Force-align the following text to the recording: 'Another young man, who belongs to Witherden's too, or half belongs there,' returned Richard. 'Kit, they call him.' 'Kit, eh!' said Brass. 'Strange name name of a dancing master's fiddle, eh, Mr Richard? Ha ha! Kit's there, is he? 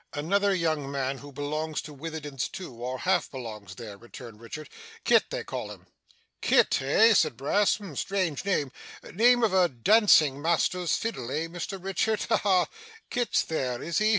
'Another 0.13 0.51
young 0.51 0.89
man, 0.91 1.19
who 1.19 1.31
belongs 1.31 1.79
to 1.79 1.93
Witherden's 1.93 2.47
too, 2.47 2.73
or 2.73 2.97
half 2.97 3.29
belongs 3.29 3.75
there,' 3.75 3.99
returned 3.99 4.41
Richard. 4.41 4.67
'Kit, 5.03 5.25
they 5.29 5.43
call 5.43 5.69
him.' 5.69 5.85
'Kit, 6.41 6.81
eh!' 6.81 7.13
said 7.13 7.37
Brass. 7.37 7.77
'Strange 7.97 8.43
name 8.43 8.71
name 9.13 9.43
of 9.43 9.53
a 9.53 9.69
dancing 9.69 10.41
master's 10.41 10.95
fiddle, 10.97 11.29
eh, 11.29 11.45
Mr 11.45 11.77
Richard? 11.79 12.23
Ha 12.29 12.37
ha! 12.37 12.65
Kit's 13.11 13.43
there, 13.43 13.79
is 13.83 13.99
he? 13.99 14.09